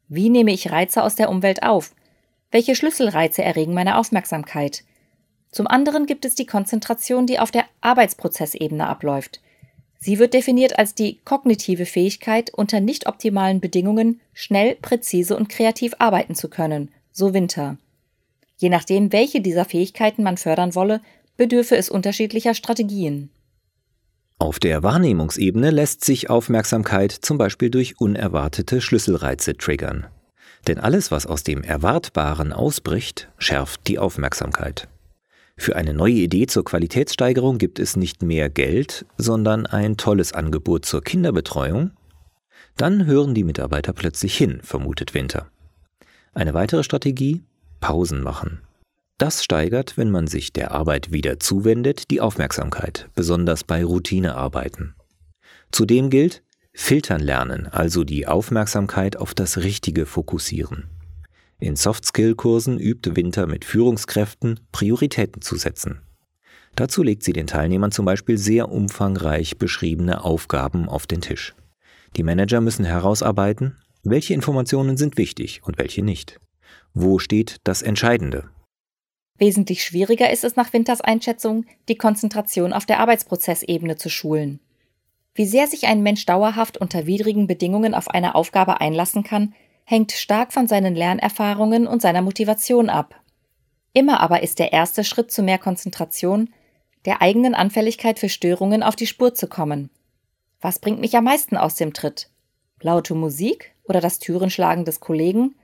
Wie 0.10 0.30
nehme 0.30 0.52
ich 0.52 0.70
Reize 0.70 1.02
aus 1.02 1.16
der 1.16 1.30
Umwelt 1.30 1.64
auf? 1.64 1.96
Welche 2.52 2.76
Schlüsselreize 2.76 3.42
erregen 3.42 3.74
meine 3.74 3.98
Aufmerksamkeit? 3.98 4.84
Zum 5.52 5.68
anderen 5.68 6.06
gibt 6.06 6.26
es 6.26 6.36
die 6.36 6.46
Konzentration, 6.46 7.26
die 7.26 7.40
auf 7.40 7.52
der 7.52 7.66
Arbeitsprozessebene 7.82 8.88
abläuft. 8.88 9.42
Sie 9.98 10.20
wird 10.20 10.34
definiert 10.34 10.80
als 10.80 10.96
die 10.96 11.20
kognitive 11.26 11.86
Fähigkeit, 11.86 12.54
unter 12.54 12.80
nicht 12.80 13.08
optimalen 13.08 13.60
Bedingungen 13.60 14.22
schnell, 14.34 14.76
präzise 14.76 15.36
und 15.36 15.50
kreativ 15.50 15.94
arbeiten 16.00 16.36
zu 16.36 16.50
können, 16.50 16.90
so 17.12 17.34
Winter. 17.34 17.78
Je 18.58 18.70
nachdem, 18.70 19.12
welche 19.12 19.42
dieser 19.42 19.66
Fähigkeiten 19.66 20.24
man 20.24 20.38
fördern 20.38 20.76
wolle, 20.76 21.02
bedürfe 21.36 21.76
es 21.76 21.90
unterschiedlicher 21.90 22.54
Strategien. 22.54 23.30
Auf 24.38 24.60
der 24.60 24.84
Wahrnehmungsebene 24.84 25.70
lässt 25.70 26.06
sich 26.06 26.30
Aufmerksamkeit 26.30 27.12
zum 27.12 27.38
Beispiel 27.38 27.70
durch 27.70 28.00
unerwartete 28.00 28.80
Schlüsselreize 28.80 29.58
triggern. 29.58 30.08
Denn 30.68 30.78
alles, 30.78 31.12
was 31.12 31.26
aus 31.26 31.44
dem 31.44 31.62
Erwartbaren 31.62 32.54
ausbricht, 32.54 33.30
schärft 33.38 33.88
die 33.88 34.00
Aufmerksamkeit. 34.00 34.88
Für 35.60 35.76
eine 35.76 35.94
neue 35.94 36.14
Idee 36.14 36.48
zur 36.48 36.64
Qualitätssteigerung 36.64 37.58
gibt 37.58 37.80
es 37.80 37.98
nicht 37.98 38.24
mehr 38.24 38.50
Geld, 38.50 39.06
sondern 39.18 39.66
ein 39.66 39.98
tolles 39.98 40.32
Angebot 40.32 40.86
zur 40.86 41.04
Kinderbetreuung? 41.04 41.92
Dann 42.78 43.06
hören 43.06 43.34
die 43.34 43.44
Mitarbeiter 43.44 43.92
plötzlich 43.92 44.38
hin, 44.38 44.62
vermutet 44.64 45.14
Winter. 45.14 45.52
Eine 46.34 46.54
weitere 46.54 46.82
Strategie? 46.86 47.44
Pausen 47.82 48.24
machen. 48.24 48.62
Das 49.18 49.44
steigert, 49.44 49.98
wenn 49.98 50.10
man 50.12 50.28
sich 50.28 50.54
der 50.54 50.72
Arbeit 50.72 51.12
wieder 51.12 51.42
zuwendet, 51.42 52.10
die 52.10 52.22
Aufmerksamkeit, 52.22 53.10
besonders 53.14 53.66
bei 53.66 53.84
Routinearbeiten. 53.84 54.96
Zudem 55.74 56.10
gilt, 56.10 56.42
filtern 56.74 57.20
lernen, 57.20 57.68
also 57.68 58.06
die 58.06 58.28
Aufmerksamkeit 58.28 59.18
auf 59.18 59.34
das 59.34 59.58
Richtige 59.58 60.06
fokussieren. 60.06 60.86
In 61.62 61.76
Soft-Skill-Kursen 61.76 62.80
übt 62.80 63.18
Winter 63.18 63.46
mit 63.46 63.66
Führungskräften, 63.66 64.62
Prioritäten 64.72 65.42
zu 65.42 65.58
setzen. 65.58 66.02
Dazu 66.76 67.04
legt 67.04 67.24
sie 67.24 67.34
den 67.34 67.48
Teilnehmern 67.48 67.92
zum 67.92 68.06
Beispiel 68.06 68.38
sehr 68.38 68.72
umfangreich 68.72 69.58
beschriebene 69.58 70.24
Aufgaben 70.24 70.88
auf 70.88 71.06
den 71.06 71.20
Tisch. 71.20 71.54
Die 72.16 72.24
Manager 72.24 72.62
müssen 72.62 72.86
herausarbeiten, 72.86 73.76
welche 74.04 74.34
Informationen 74.34 74.96
sind 74.96 75.18
wichtig 75.18 75.62
und 75.64 75.78
welche 75.78 76.02
nicht. 76.02 76.40
Wo 76.94 77.20
steht 77.20 77.58
das 77.66 77.82
Entscheidende? 77.82 78.50
Wesentlich 79.38 79.84
schwieriger 79.84 80.32
ist 80.32 80.46
es 80.46 80.56
nach 80.56 80.72
Winters 80.72 81.02
Einschätzung, 81.02 81.66
die 81.90 81.98
Konzentration 81.98 82.72
auf 82.72 82.86
der 82.86 83.02
Arbeitsprozessebene 83.02 83.98
zu 83.98 84.10
schulen. 84.10 84.62
Wie 85.36 85.46
sehr 85.46 85.68
sich 85.68 85.88
ein 85.88 86.04
Mensch 86.04 86.26
dauerhaft 86.26 86.78
unter 86.78 87.06
widrigen 87.06 87.48
Bedingungen 87.48 87.94
auf 87.94 88.08
eine 88.10 88.36
Aufgabe 88.36 88.80
einlassen 88.80 89.24
kann, 89.24 89.54
hängt 89.90 90.12
stark 90.12 90.54
von 90.54 90.68
seinen 90.68 90.94
Lernerfahrungen 90.94 91.88
und 91.88 92.00
seiner 92.00 92.22
Motivation 92.22 92.92
ab. 92.92 93.20
Immer 93.92 94.20
aber 94.20 94.44
ist 94.44 94.60
der 94.60 94.72
erste 94.72 95.04
Schritt 95.04 95.32
zu 95.32 95.42
mehr 95.42 95.58
Konzentration, 95.58 96.54
der 97.06 97.24
eigenen 97.24 97.56
Anfälligkeit 97.56 98.20
für 98.20 98.30
Störungen 98.30 98.84
auf 98.84 98.96
die 98.96 99.08
Spur 99.08 99.34
zu 99.34 99.48
kommen. 99.48 99.90
Was 100.62 100.78
bringt 100.78 101.00
mich 101.00 101.18
am 101.18 101.24
meisten 101.24 101.58
aus 101.58 101.74
dem 101.74 101.94
Tritt? 101.94 102.30
Laute 102.82 103.16
Musik 103.16 103.74
oder 103.84 104.00
das 104.00 104.20
Türenschlagen 104.20 104.86
des 104.86 105.00
Kollegen? 105.00 105.56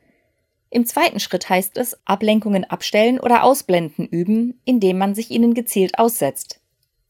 Im 0.72 0.88
zweiten 0.88 1.20
Schritt 1.20 1.48
heißt 1.48 1.78
es, 1.78 1.96
Ablenkungen 2.06 2.64
abstellen 2.64 3.20
oder 3.20 3.44
ausblenden 3.44 4.08
üben, 4.08 4.60
indem 4.66 4.98
man 4.98 5.14
sich 5.14 5.30
ihnen 5.30 5.54
gezielt 5.54 6.00
aussetzt. 6.00 6.62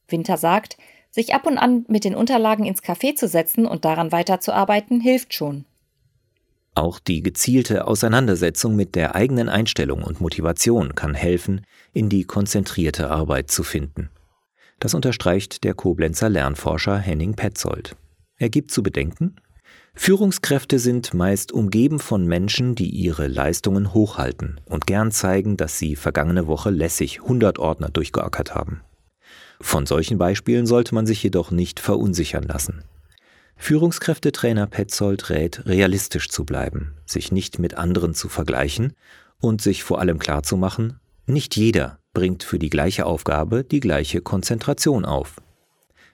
Winter 0.10 0.36
sagt, 0.36 0.75
sich 1.12 1.34
ab 1.34 1.48
und 1.48 1.57
an 1.57 1.86
mit 1.88 2.03
den 2.03 2.13
Unterlagen 2.13 2.65
ins 2.65 2.84
Café 2.84 3.15
zu 3.15 3.29
setzen 3.29 3.65
und 3.65 3.86
daran 3.86 4.12
weiterzuarbeiten, 4.12 5.00
hilft 5.00 5.34
schon. 5.34 5.63
Auch 6.75 7.00
die 7.00 7.24
gezielte 7.24 7.88
Auseinandersetzung 7.88 8.75
mit 8.75 8.96
der 8.96 9.15
eigenen 9.15 9.48
Einstellung 9.48 10.03
und 10.03 10.20
Motivation 10.20 10.94
kann 10.94 11.13
helfen, 11.13 11.62
in 11.94 12.10
die 12.10 12.25
konzentrierte 12.25 13.10
Arbeit 13.10 13.50
zu 13.50 13.63
finden. 13.63 14.10
Das 14.79 14.94
unterstreicht 14.94 15.63
der 15.63 15.74
Koblenzer 15.74 16.29
Lernforscher 16.29 16.98
Henning 16.98 17.36
Petzold. 17.36 17.96
Er 18.38 18.50
gibt 18.50 18.72
zu 18.72 18.84
bedenken, 18.84 19.38
Führungskräfte 19.98 20.77
sind 20.77 21.13
meist 21.13 21.53
umgeben 21.53 22.00
von 22.00 22.27
Menschen, 22.27 22.75
die 22.75 22.89
ihre 22.89 23.27
Leistungen 23.27 23.94
hochhalten 23.94 24.60
und 24.65 24.86
gern 24.86 25.12
zeigen, 25.12 25.55
dass 25.55 25.79
sie 25.79 25.96
vergangene 25.96 26.48
Woche 26.48 26.70
lässig 26.70 27.22
100 27.22 27.60
Ordner 27.60 27.89
durchgeackert 27.89 28.53
haben. 28.53 28.82
Von 29.62 29.86
solchen 29.86 30.17
Beispielen 30.17 30.65
sollte 30.65 30.94
man 30.94 31.05
sich 31.05 31.24
jedoch 31.24 31.50
nicht 31.50 31.79
verunsichern 31.79 32.44
lassen. 32.44 32.84
Führungskräftetrainer 33.57 34.67
Petzold 34.67 35.29
rät, 35.29 35.65
realistisch 35.65 36.29
zu 36.29 36.45
bleiben, 36.45 36.95
sich 37.05 37.31
nicht 37.31 37.59
mit 37.59 37.75
anderen 37.75 38.13
zu 38.13 38.29
vergleichen 38.29 38.93
und 39.39 39.62
sich 39.62 39.83
vor 39.83 40.00
allem 40.00 40.19
klarzumachen, 40.19 41.00
nicht 41.25 41.55
jeder 41.55 42.00
bringt 42.13 42.43
für 42.43 42.59
die 42.59 42.69
gleiche 42.69 43.05
Aufgabe 43.05 43.63
die 43.63 43.79
gleiche 43.79 44.21
Konzentration 44.21 45.05
auf. 45.05 45.35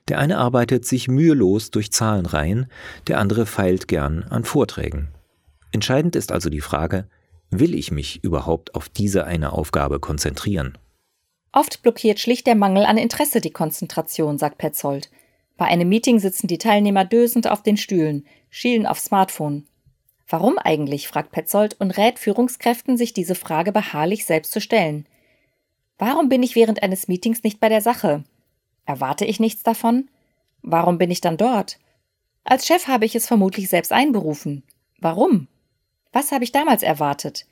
Der 0.07 0.19
eine 0.19 0.37
arbeitet 0.37 0.85
sich 0.85 1.07
mühelos 1.07 1.71
durch 1.71 1.91
Zahlenreihen, 1.91 2.67
der 3.07 3.19
andere 3.19 3.45
feilt 3.45 3.87
gern 3.87 4.23
an 4.23 4.43
Vorträgen. 4.43 5.09
Entscheidend 5.71 6.15
ist 6.15 6.31
also 6.31 6.49
die 6.49 6.61
Frage, 6.61 7.07
will 7.49 7.75
ich 7.75 7.91
mich 7.91 8.23
überhaupt 8.23 8.75
auf 8.75 8.89
diese 8.89 9.25
eine 9.25 9.53
Aufgabe 9.53 9.99
konzentrieren? 9.99 10.77
Oft 11.53 11.81
blockiert 11.81 12.19
schlicht 12.19 12.47
der 12.47 12.55
Mangel 12.55 12.85
an 12.85 12.97
Interesse 12.97 13.41
die 13.41 13.51
Konzentration, 13.51 14.37
sagt 14.37 14.57
Petzold. 14.57 15.09
Bei 15.61 15.67
einem 15.67 15.89
Meeting 15.89 16.17
sitzen 16.17 16.47
die 16.47 16.57
Teilnehmer 16.57 17.05
dösend 17.05 17.47
auf 17.47 17.61
den 17.61 17.77
Stühlen, 17.77 18.25
schielen 18.49 18.87
aufs 18.87 19.03
Smartphone. 19.03 19.67
Warum 20.27 20.57
eigentlich? 20.57 21.07
fragt 21.07 21.31
Petzold 21.31 21.79
und 21.79 21.91
rät 21.99 22.17
Führungskräften, 22.17 22.97
sich 22.97 23.13
diese 23.13 23.35
Frage 23.35 23.71
beharrlich 23.71 24.25
selbst 24.25 24.53
zu 24.53 24.59
stellen. 24.59 25.05
Warum 25.99 26.29
bin 26.29 26.41
ich 26.41 26.55
während 26.55 26.81
eines 26.81 27.07
Meetings 27.07 27.43
nicht 27.43 27.59
bei 27.59 27.69
der 27.69 27.81
Sache? 27.81 28.23
Erwarte 28.87 29.25
ich 29.25 29.39
nichts 29.39 29.61
davon? 29.61 30.09
Warum 30.63 30.97
bin 30.97 31.11
ich 31.11 31.21
dann 31.21 31.37
dort? 31.37 31.77
Als 32.43 32.65
Chef 32.65 32.87
habe 32.87 33.05
ich 33.05 33.13
es 33.13 33.27
vermutlich 33.27 33.69
selbst 33.69 33.93
einberufen. 33.93 34.63
Warum? 34.97 35.47
Was 36.11 36.31
habe 36.31 36.43
ich 36.43 36.51
damals 36.51 36.81
erwartet? 36.81 37.45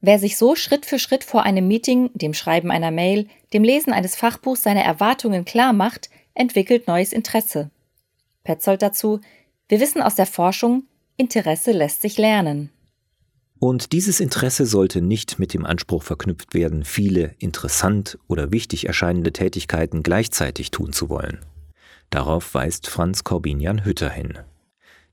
Wer 0.00 0.18
sich 0.18 0.38
so 0.38 0.54
Schritt 0.54 0.86
für 0.86 0.98
Schritt 0.98 1.24
vor 1.24 1.42
einem 1.42 1.68
Meeting, 1.68 2.10
dem 2.14 2.32
Schreiben 2.32 2.70
einer 2.70 2.90
Mail, 2.90 3.26
dem 3.52 3.64
Lesen 3.64 3.92
eines 3.92 4.16
Fachbuchs 4.16 4.62
seine 4.62 4.82
Erwartungen 4.82 5.44
klar 5.44 5.72
macht, 5.72 6.08
entwickelt 6.34 6.86
neues 6.86 7.12
Interesse. 7.12 7.70
Petzold 8.42 8.80
dazu, 8.80 9.20
wir 9.68 9.80
wissen 9.80 10.00
aus 10.00 10.14
der 10.14 10.26
Forschung, 10.26 10.84
Interesse 11.18 11.72
lässt 11.72 12.00
sich 12.00 12.16
lernen. 12.16 12.70
Und 13.58 13.92
dieses 13.92 14.20
Interesse 14.20 14.64
sollte 14.64 15.02
nicht 15.02 15.38
mit 15.38 15.52
dem 15.52 15.66
Anspruch 15.66 16.02
verknüpft 16.02 16.54
werden, 16.54 16.82
viele 16.82 17.34
interessant 17.38 18.18
oder 18.26 18.52
wichtig 18.52 18.86
erscheinende 18.86 19.34
Tätigkeiten 19.34 20.02
gleichzeitig 20.02 20.70
tun 20.70 20.94
zu 20.94 21.10
wollen. 21.10 21.40
Darauf 22.08 22.54
weist 22.54 22.88
Franz 22.88 23.22
Corbinian 23.22 23.84
Hütter 23.84 24.08
hin. 24.08 24.38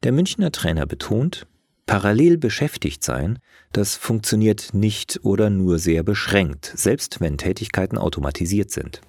Der 0.04 0.14
Münchner 0.14 0.54
Trainer 0.54 0.86
betont, 0.86 1.46
Parallel 1.88 2.38
beschäftigt 2.38 3.02
sein, 3.02 3.40
das 3.72 3.96
funktioniert 3.96 4.74
nicht 4.74 5.22
oder 5.24 5.50
nur 5.50 5.80
sehr 5.80 6.04
beschränkt, 6.04 6.72
selbst 6.76 7.22
wenn 7.22 7.38
Tätigkeiten 7.38 7.98
automatisiert 7.98 8.72
sind. 8.72 9.02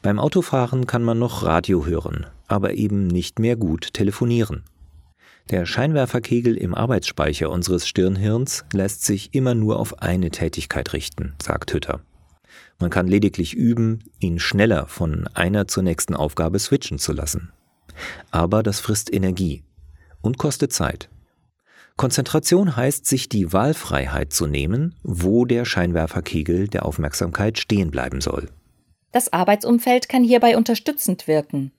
Beim 0.00 0.18
Autofahren 0.18 0.86
kann 0.86 1.02
man 1.02 1.18
noch 1.18 1.42
Radio 1.42 1.84
hören, 1.84 2.26
aber 2.48 2.72
eben 2.72 3.06
nicht 3.06 3.38
mehr 3.38 3.54
gut 3.54 3.92
telefonieren. 3.92 4.64
Der 5.50 5.66
Scheinwerferkegel 5.66 6.56
im 6.56 6.74
Arbeitsspeicher 6.74 7.50
unseres 7.50 7.86
Stirnhirns 7.86 8.64
lässt 8.72 9.04
sich 9.04 9.34
immer 9.34 9.54
nur 9.54 9.78
auf 9.78 10.00
eine 10.00 10.30
Tätigkeit 10.30 10.94
richten, 10.94 11.34
sagt 11.42 11.74
Hütter. 11.74 12.00
Man 12.78 12.88
kann 12.88 13.08
lediglich 13.08 13.52
üben, 13.52 14.04
ihn 14.20 14.38
schneller 14.38 14.86
von 14.86 15.26
einer 15.34 15.68
zur 15.68 15.82
nächsten 15.82 16.16
Aufgabe 16.16 16.58
switchen 16.58 16.98
zu 16.98 17.12
lassen. 17.12 17.52
Aber 18.30 18.62
das 18.62 18.80
frisst 18.80 19.12
Energie 19.12 19.64
und 20.22 20.38
kostet 20.38 20.72
Zeit. 20.72 21.10
Konzentration 22.00 22.76
heißt, 22.76 23.04
sich 23.04 23.28
die 23.28 23.52
Wahlfreiheit 23.52 24.32
zu 24.32 24.46
nehmen, 24.46 24.94
wo 25.02 25.44
der 25.44 25.66
Scheinwerferkegel 25.66 26.66
der 26.66 26.86
Aufmerksamkeit 26.86 27.58
stehen 27.58 27.90
bleiben 27.90 28.22
soll. 28.22 28.48
Das 29.12 29.34
Arbeitsumfeld 29.34 30.08
kann 30.08 30.24
hierbei 30.24 30.56
unterstützend 30.56 31.28
wirken. 31.28 31.72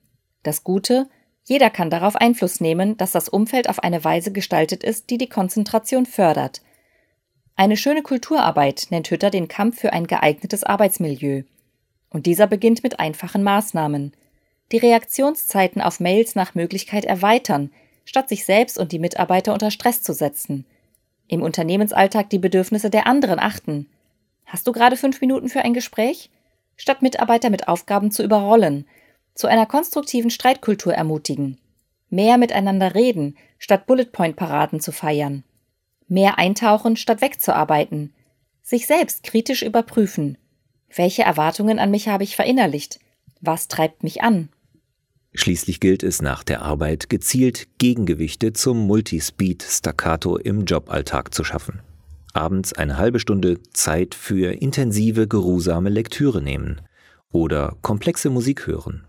Das 0.44 0.62
Gute, 0.62 1.08
jeder 1.42 1.70
kann 1.70 1.90
darauf 1.90 2.14
Einfluss 2.14 2.60
nehmen, 2.60 2.96
dass 2.98 3.10
das 3.10 3.28
Umfeld 3.28 3.68
auf 3.68 3.80
eine 3.80 4.04
Weise 4.04 4.30
gestaltet 4.30 4.84
ist, 4.84 5.10
die 5.10 5.18
die 5.18 5.28
Konzentration 5.28 6.06
fördert. 6.06 6.62
Eine 7.56 7.76
schöne 7.76 8.02
Kulturarbeit 8.02 8.86
nennt 8.90 9.10
Hütter 9.10 9.30
den 9.30 9.48
Kampf 9.48 9.80
für 9.80 9.92
ein 9.92 10.06
geeignetes 10.06 10.62
Arbeitsmilieu. 10.62 11.42
Und 12.10 12.26
dieser 12.26 12.46
beginnt 12.46 12.84
mit 12.84 13.00
einfachen 13.00 13.42
Maßnahmen. 13.42 14.12
Die 14.70 14.78
Reaktionszeiten 14.78 15.82
auf 15.82 15.98
Mails 15.98 16.36
nach 16.36 16.54
Möglichkeit 16.54 17.06
erweitern, 17.06 17.72
statt 18.04 18.28
sich 18.28 18.44
selbst 18.44 18.78
und 18.78 18.92
die 18.92 18.98
Mitarbeiter 18.98 19.52
unter 19.52 19.70
Stress 19.70 20.02
zu 20.02 20.12
setzen. 20.12 20.64
Im 21.28 21.42
Unternehmensalltag 21.42 22.30
die 22.30 22.38
Bedürfnisse 22.38 22.90
der 22.90 23.06
anderen 23.06 23.38
achten. 23.38 23.88
Hast 24.46 24.66
du 24.66 24.72
gerade 24.72 24.96
fünf 24.96 25.20
Minuten 25.20 25.48
für 25.48 25.62
ein 25.62 25.74
Gespräch? 25.74 26.30
Statt 26.76 27.02
Mitarbeiter 27.02 27.50
mit 27.50 27.68
Aufgaben 27.68 28.10
zu 28.10 28.22
überrollen, 28.22 28.86
zu 29.34 29.46
einer 29.46 29.66
konstruktiven 29.66 30.30
Streitkultur 30.30 30.94
ermutigen. 30.94 31.58
Mehr 32.10 32.36
miteinander 32.36 32.94
reden, 32.94 33.38
statt 33.58 33.86
Bullet-Point-Paraden 33.86 34.80
zu 34.80 34.92
feiern. 34.92 35.44
Mehr 36.08 36.38
eintauchen, 36.38 36.96
statt 36.96 37.22
wegzuarbeiten. 37.22 38.12
Sich 38.62 38.86
selbst 38.86 39.22
kritisch 39.22 39.62
überprüfen. 39.62 40.36
Welche 40.94 41.22
Erwartungen 41.22 41.78
an 41.78 41.90
mich 41.90 42.08
habe 42.08 42.24
ich 42.24 42.36
verinnerlicht? 42.36 43.00
Was 43.40 43.68
treibt 43.68 44.02
mich 44.02 44.22
an? 44.22 44.50
Schließlich 45.34 45.80
gilt 45.80 46.02
es 46.02 46.20
nach 46.20 46.44
der 46.44 46.62
Arbeit 46.62 47.08
gezielt 47.08 47.68
Gegengewichte 47.78 48.52
zum 48.52 48.86
Multispeed-Staccato 48.86 50.36
im 50.36 50.66
Joballtag 50.66 51.32
zu 51.32 51.42
schaffen. 51.42 51.80
Abends 52.34 52.72
eine 52.72 52.98
halbe 52.98 53.18
Stunde 53.18 53.58
Zeit 53.72 54.14
für 54.14 54.52
intensive, 54.52 55.26
geruhsame 55.26 55.88
Lektüre 55.88 56.42
nehmen 56.42 56.80
oder 57.30 57.76
komplexe 57.80 58.30
Musik 58.30 58.66
hören. 58.66 59.04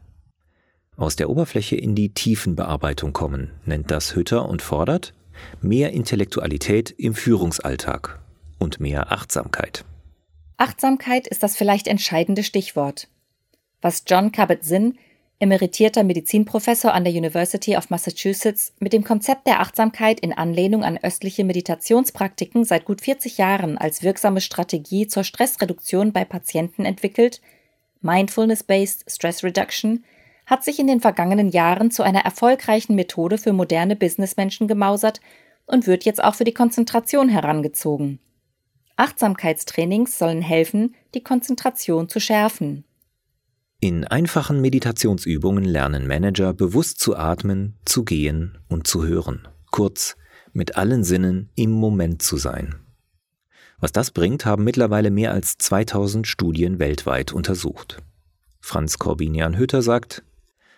Aus 0.96 1.16
der 1.16 1.30
Oberfläche 1.30 1.76
in 1.76 1.96
die 1.96 2.14
Tiefenbearbeitung 2.14 3.14
kommen, 3.14 3.52
nennt 3.66 3.92
das 3.92 4.16
Hütter 4.16 4.48
und 4.48 4.62
fordert 4.62 5.14
mehr 5.62 5.92
Intellektualität 5.92 6.92
im 6.92 7.16
Führungsalltag 7.16 8.20
und 8.60 8.80
mehr 8.80 9.12
Achtsamkeit. 9.12 9.84
Achtsamkeit 10.58 11.28
ist 11.28 11.44
das 11.44 11.58
vielleicht 11.58 11.88
entscheidende 11.88 12.44
Stichwort. 12.44 13.08
Was 13.82 14.04
John 14.08 14.32
Kabat-Zinn 14.32 14.98
emeritierter 15.40 16.04
Medizinprofessor 16.04 16.94
an 16.94 17.04
der 17.04 17.14
University 17.14 17.76
of 17.76 17.90
Massachusetts, 17.90 18.74
mit 18.80 18.94
dem 18.94 19.04
Konzept 19.04 19.48
der 19.48 19.60
Achtsamkeit 19.60 20.20
in 20.20 20.34
Anlehnung 20.34 20.84
an 20.84 20.98
östliche 20.98 21.44
Meditationspraktiken 21.44 22.64
seit 22.64 22.86
gut 22.86 23.02
40 23.02 23.38
Jahren 23.38 23.78
als 23.78 24.04
wirksame 24.04 24.42
Strategie 24.42 25.08
zur 25.08 25.24
Stressreduktion 25.24 26.14
bei 26.14 26.24
Patienten 26.24 26.86
entwickelt, 26.86 27.42
Mindfulness-Based 28.02 29.06
Stress 29.10 29.44
Reduction, 29.44 30.04
hat 30.46 30.64
sich 30.64 30.80
in 30.80 30.88
den 30.88 31.00
vergangenen 31.00 31.50
Jahren 31.50 31.90
zu 31.92 32.04
einer 32.04 32.22
erfolgreichen 32.22 32.96
Methode 32.96 33.38
für 33.38 33.54
moderne 33.54 33.96
Businessmenschen 33.96 34.68
gemausert 34.68 35.22
und 35.66 35.88
wird 35.88 36.04
jetzt 36.04 36.24
auch 36.24 36.36
für 36.36 36.44
die 36.44 36.54
Konzentration 36.54 37.30
herangezogen. 37.30 38.20
Achtsamkeitstrainings 38.96 40.18
sollen 40.18 40.42
helfen, 40.42 40.96
die 41.14 41.24
Konzentration 41.24 42.10
zu 42.10 42.20
schärfen. 42.20 42.84
In 43.84 44.06
einfachen 44.06 44.62
Meditationsübungen 44.62 45.66
lernen 45.66 46.08
Manager 46.08 46.54
bewusst 46.54 47.02
zu 47.02 47.18
atmen, 47.18 47.74
zu 47.84 48.06
gehen 48.06 48.58
und 48.70 48.88
zu 48.88 49.06
hören. 49.06 49.46
Kurz, 49.72 50.16
mit 50.54 50.78
allen 50.78 51.04
Sinnen 51.04 51.50
im 51.56 51.72
Moment 51.72 52.22
zu 52.22 52.38
sein. 52.38 52.76
Was 53.82 53.92
das 53.92 54.12
bringt, 54.12 54.46
haben 54.46 54.64
mittlerweile 54.64 55.12
mehr 55.12 55.34
als 55.34 55.58
2000 55.58 56.26
Studien 56.26 56.80
weltweit 56.80 57.34
untersucht. 57.34 57.98
Franz 58.62 59.00
Corbinian 59.00 59.58
Hütter 59.58 59.82
sagt, 59.82 60.24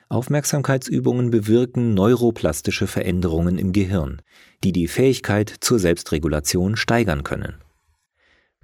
Aufmerksamkeitsübungen 0.09 1.29
bewirken 1.29 1.93
neuroplastische 1.93 2.87
Veränderungen 2.87 3.59
im 3.59 3.71
Gehirn, 3.71 4.23
die 4.63 4.71
die 4.71 4.87
Fähigkeit 4.87 5.53
zur 5.59 5.77
Selbstregulation 5.77 6.75
steigern 6.75 7.23
können. 7.23 7.53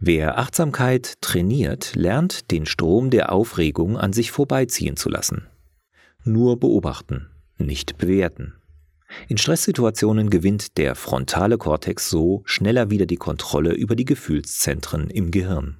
Wer 0.03 0.39
Achtsamkeit 0.39 1.22
trainiert, 1.22 1.93
lernt, 1.93 2.50
den 2.50 2.65
Strom 2.65 3.12
der 3.12 3.31
Aufregung 3.31 4.00
an 4.00 4.13
sich 4.13 4.31
vorbeiziehen 4.31 4.98
zu 4.98 5.10
lassen. 5.10 5.46
Nur 6.24 6.60
beobachten, 6.60 7.29
nicht 7.60 8.00
bewerten. 8.00 8.55
In 9.27 9.38
Stresssituationen 9.38 10.31
gewinnt 10.31 10.79
der 10.79 10.96
frontale 10.96 11.60
Kortex 11.60 12.10
so 12.10 12.41
schneller 12.46 12.89
wieder 12.89 13.05
die 13.05 13.17
Kontrolle 13.17 13.74
über 13.74 13.96
die 13.96 14.05
Gefühlszentren 14.05 15.12
im 15.12 15.29
Gehirn. 15.29 15.77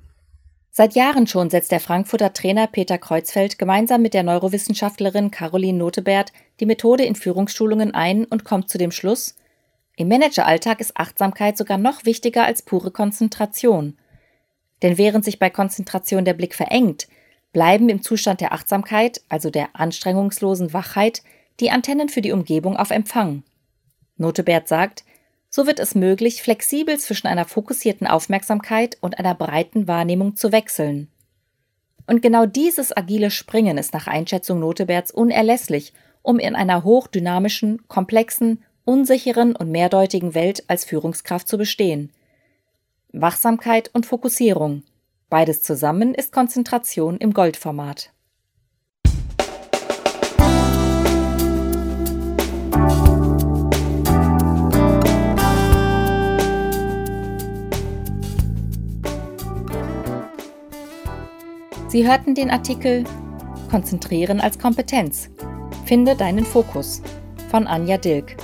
Seit 0.70 0.94
Jahren 0.94 1.26
schon 1.26 1.50
setzt 1.50 1.72
der 1.72 1.80
Frankfurter 1.80 2.32
Trainer 2.32 2.68
Peter 2.68 3.00
Kreuzfeld 3.00 3.58
gemeinsam 3.58 4.04
mit 4.04 4.14
der 4.14 4.22
Neurowissenschaftlerin 4.22 5.32
Caroline 5.32 5.80
Notebert 5.80 6.32
die 6.60 6.68
Methode 6.68 7.06
in 7.06 7.16
Führungsschulungen 7.16 7.96
ein 7.96 8.26
und 8.26 8.44
kommt 8.44 8.70
zu 8.70 8.78
dem 8.78 8.92
Schluss, 8.92 9.34
im 9.98 10.08
Manageralltag 10.08 10.80
ist 10.80 10.96
Achtsamkeit 10.98 11.58
sogar 11.58 11.78
noch 11.78 12.06
wichtiger 12.06 12.46
als 12.46 12.62
pure 12.62 12.92
Konzentration. 12.92 13.98
Denn 14.82 14.98
während 14.98 15.26
sich 15.26 15.40
bei 15.40 15.50
Konzentration 15.50 16.26
der 16.26 16.34
Blick 16.34 16.56
verengt, 16.56 17.08
bleiben 17.54 17.90
im 17.90 18.02
Zustand 18.02 18.42
der 18.42 18.54
Achtsamkeit, 18.54 19.22
also 19.30 19.50
der 19.50 19.70
anstrengungslosen 19.74 20.74
Wachheit, 20.74 21.22
die 21.60 21.70
Antennen 21.70 22.10
für 22.10 22.22
die 22.22 22.32
Umgebung 22.32 22.78
auf 22.78 22.92
Empfang. 22.92 23.44
Notebert 24.18 24.68
sagt, 24.68 25.04
so 25.50 25.68
wird 25.68 25.80
es 25.80 25.96
möglich, 25.96 26.42
flexibel 26.42 26.98
zwischen 26.98 27.28
einer 27.28 27.46
fokussierten 27.46 28.08
Aufmerksamkeit 28.08 28.98
und 29.02 29.20
einer 29.20 29.36
breiten 29.36 29.88
Wahrnehmung 29.88 30.36
zu 30.38 30.52
wechseln. 30.52 31.10
Und 32.08 32.22
genau 32.22 32.46
dieses 32.46 32.96
agile 32.96 33.32
Springen 33.32 33.78
ist 33.78 33.94
nach 33.94 34.08
Einschätzung 34.08 34.60
Noteberts 34.60 35.12
unerlässlich, 35.12 35.94
um 36.22 36.40
in 36.40 36.56
einer 36.56 36.84
hochdynamischen, 36.84 37.88
komplexen, 37.88 38.64
unsicheren 38.86 39.56
und 39.56 39.72
mehrdeutigen 39.72 40.34
Welt 40.34 40.64
als 40.68 40.86
Führungskraft 40.86 41.48
zu 41.48 41.58
bestehen. 41.58 42.12
Wachsamkeit 43.14 43.90
und 43.94 44.06
Fokussierung. 44.06 44.84
Beides 45.30 45.64
zusammen 45.64 46.14
ist 46.14 46.32
Konzentration 46.32 47.18
im 47.18 47.34
Goldformat. 47.34 48.12
Sie 61.90 62.08
hörten 62.08 62.36
den 62.36 62.50
Artikel 62.50 63.04
Konzentrieren 63.70 64.40
als 64.40 64.58
Kompetenz. 64.60 65.30
Finde 65.86 66.16
deinen 66.16 66.46
Fokus 66.46 67.02
von 67.50 67.68
Anja 67.68 67.98
Dilk. 67.98 68.38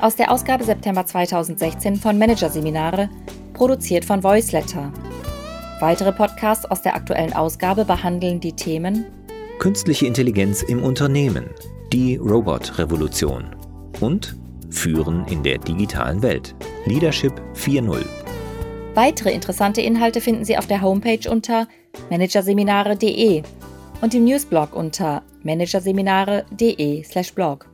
Aus 0.00 0.16
der 0.16 0.30
Ausgabe 0.30 0.64
September 0.64 1.04
2016 1.04 1.96
von 1.96 2.18
Managerseminare 2.18 3.10
produziert 3.60 4.04
von 4.06 4.24
Voiceletter. 4.24 4.90
Weitere 5.80 6.12
Podcasts 6.12 6.64
aus 6.64 6.80
der 6.80 6.96
aktuellen 6.96 7.34
Ausgabe 7.34 7.84
behandeln 7.84 8.40
die 8.40 8.54
Themen 8.54 9.04
Künstliche 9.58 10.06
Intelligenz 10.06 10.62
im 10.62 10.82
Unternehmen, 10.82 11.50
die 11.92 12.16
Robot-Revolution 12.16 13.54
und 14.00 14.34
Führen 14.70 15.26
in 15.26 15.42
der 15.42 15.58
digitalen 15.58 16.22
Welt, 16.22 16.54
Leadership 16.86 17.34
4.0. 17.54 18.02
Weitere 18.94 19.30
interessante 19.30 19.82
Inhalte 19.82 20.22
finden 20.22 20.46
Sie 20.46 20.56
auf 20.56 20.66
der 20.66 20.80
Homepage 20.80 21.30
unter 21.30 21.68
managerseminare.de 22.08 23.42
und 24.00 24.14
im 24.14 24.24
Newsblog 24.24 24.74
unter 24.74 25.22
managerseminare.de/blog. 25.42 27.69